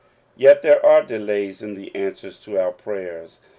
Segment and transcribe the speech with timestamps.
[0.35, 3.39] Yet there are delays in the answers to our prayers.